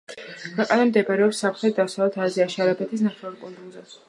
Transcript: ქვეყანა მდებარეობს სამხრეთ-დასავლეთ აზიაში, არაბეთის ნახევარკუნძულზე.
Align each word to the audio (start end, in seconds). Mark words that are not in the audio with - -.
ქვეყანა 0.53 0.87
მდებარეობს 0.91 1.41
სამხრეთ-დასავლეთ 1.45 2.19
აზიაში, 2.29 2.61
არაბეთის 2.67 3.09
ნახევარკუნძულზე. 3.11 3.89